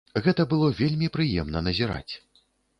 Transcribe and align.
Гэта 0.27 0.45
было 0.53 0.69
вельмі 0.79 1.11
прыемна 1.19 1.63
назіраць. 1.69 2.13